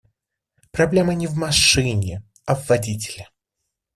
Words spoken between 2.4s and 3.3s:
а в водителе.